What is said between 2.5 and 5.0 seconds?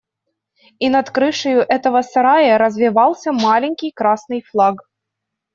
развевался маленький красный флаг.